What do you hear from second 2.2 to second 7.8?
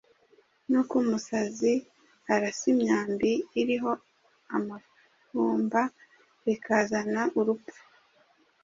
arasa imyambi iriho amafumba bikazana urupfu,